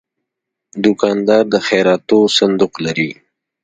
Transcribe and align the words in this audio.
دوکاندار 0.83 1.43
د 1.53 1.55
خیراتو 1.67 2.19
صندوق 2.37 2.73
لري. 2.85 3.11